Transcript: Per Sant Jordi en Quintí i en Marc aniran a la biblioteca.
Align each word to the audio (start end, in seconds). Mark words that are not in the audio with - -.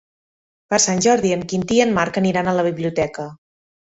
Per 0.73 0.77
Sant 0.85 1.03
Jordi 1.07 1.33
en 1.37 1.45
Quintí 1.53 1.79
i 1.81 1.85
en 1.85 1.93
Marc 1.99 2.19
aniran 2.23 2.51
a 2.53 2.59
la 2.61 2.65
biblioteca. 2.69 3.29